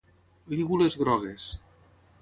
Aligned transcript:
Lígules 0.53 0.97
grogues. 1.03 1.47